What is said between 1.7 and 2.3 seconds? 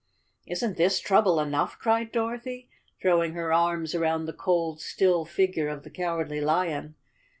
cried